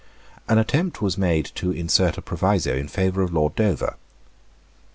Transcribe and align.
An 0.49 0.57
attempt 0.57 0.99
was 0.99 1.15
made 1.15 1.45
to 1.53 1.69
insert 1.69 2.17
a 2.17 2.23
proviso 2.23 2.73
in 2.75 2.87
favour 2.87 3.21
of 3.21 3.31
Lord 3.31 3.53
Dover. 3.53 3.97